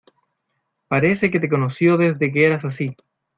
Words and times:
Parece 0.87 1.29
que 1.29 1.39
te 1.39 1.47
conoció 1.47 1.95
desde 1.95 2.31
que 2.31 2.45
eras 2.47 2.65
así. 2.65 2.95